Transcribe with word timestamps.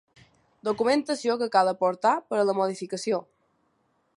Documentació 0.67 1.35
que 1.41 1.49
cal 1.57 1.69
aportar 1.73 2.15
per 2.31 2.39
a 2.45 2.47
la 2.51 2.57
modificació. 2.61 3.21